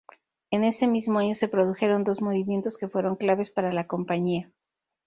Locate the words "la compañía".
3.71-4.49